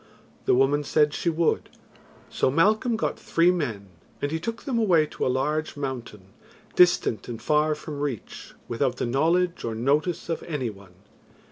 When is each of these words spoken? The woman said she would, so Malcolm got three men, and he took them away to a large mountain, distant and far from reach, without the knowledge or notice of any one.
The 0.45 0.55
woman 0.55 0.83
said 0.83 1.13
she 1.13 1.29
would, 1.29 1.69
so 2.27 2.49
Malcolm 2.49 2.95
got 2.95 3.19
three 3.19 3.51
men, 3.51 3.89
and 4.19 4.31
he 4.31 4.39
took 4.39 4.63
them 4.63 4.79
away 4.79 5.05
to 5.05 5.23
a 5.27 5.27
large 5.27 5.77
mountain, 5.77 6.33
distant 6.75 7.27
and 7.27 7.39
far 7.39 7.75
from 7.75 7.99
reach, 7.99 8.55
without 8.67 8.95
the 8.97 9.05
knowledge 9.05 9.63
or 9.63 9.75
notice 9.75 10.27
of 10.27 10.41
any 10.41 10.71
one. 10.71 10.95